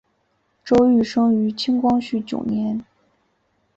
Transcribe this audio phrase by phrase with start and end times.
[0.65, 2.83] 周珏生于清光绪九年。